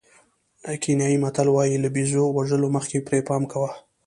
کینیايي 0.81 1.17
متل 1.23 1.47
وایي 1.51 1.77
له 1.83 1.89
بېزو 1.95 2.23
وژلو 2.37 2.67
مخکې 2.75 3.05
پرې 3.07 3.19
پام 3.27 3.43
کوه. 3.51 3.71